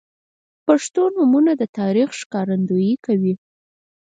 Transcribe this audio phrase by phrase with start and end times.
[0.65, 3.33] •پښتو نومونه د تاریخ ښکارندویي کوي.